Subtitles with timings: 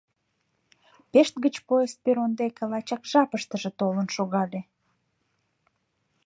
[1.11, 4.61] Пешт гыч поезд перрон дек лачак жапыштыже толын шогале.